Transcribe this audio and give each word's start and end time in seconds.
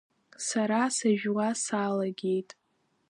Сара 0.47 0.81
сажәуа 0.95 1.47
салагеит. 1.63 2.49